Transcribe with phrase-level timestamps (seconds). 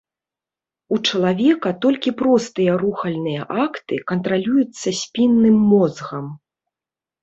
[0.95, 6.25] У чалавека толькі простыя рухальныя акты кантралююцца спінным мозгам.